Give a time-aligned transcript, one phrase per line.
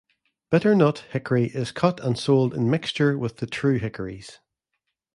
[0.51, 4.39] Bitternut hickory is cut and sold in mixture with the true hickories.